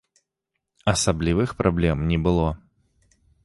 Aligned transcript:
Асаблівых 0.93 1.49
праблем 1.61 1.97
не 2.13 2.19
было. 2.29 2.51